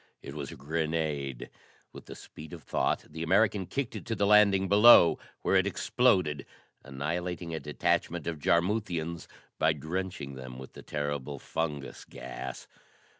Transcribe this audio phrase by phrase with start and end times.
[0.23, 1.51] It was a grenade.
[1.93, 5.67] With the speed of thought, the American kicked it to the landing below, where it
[5.67, 6.47] exploded,
[6.83, 9.27] annihilating a detachment of Jarmuthians
[9.59, 12.65] by drenching them with the terrible fungus gas.